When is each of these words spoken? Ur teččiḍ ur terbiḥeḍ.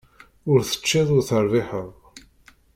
Ur 0.51 0.59
teččiḍ 0.63 1.07
ur 1.15 1.23
terbiḥeḍ. 1.29 1.89